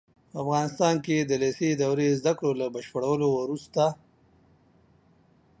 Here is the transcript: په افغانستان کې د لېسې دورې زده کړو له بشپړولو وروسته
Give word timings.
په 0.31 0.35
افغانستان 0.43 0.95
کې 1.05 1.17
د 1.19 1.31
لېسې 1.41 1.69
دورې 1.81 2.07
زده 2.19 2.33
کړو 2.37 2.51
له 2.61 2.65
بشپړولو 2.75 3.27
وروسته 3.31 3.83